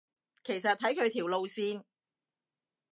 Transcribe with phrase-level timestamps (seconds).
[0.43, 1.83] 其實睇佢條路線